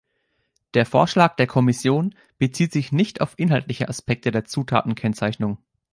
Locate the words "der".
0.73-0.87, 1.35-1.45, 4.31-4.45